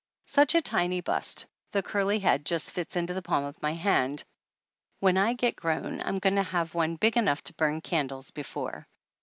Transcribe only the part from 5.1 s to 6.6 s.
I get grown I'm going to